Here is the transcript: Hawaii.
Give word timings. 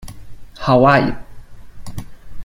Hawaii. 0.57 1.13